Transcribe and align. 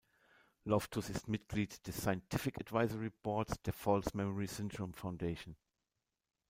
Loftus 0.65 1.11
ist 1.11 1.27
Mitglied 1.27 1.85
des 1.85 1.97
Scientific 2.01 2.57
Advisory 2.59 3.11
Boards 3.21 3.61
der 3.61 3.73
False 3.73 4.09
Memory 4.17 4.47
Syndrome 4.47 4.93
Foundation. 4.93 5.55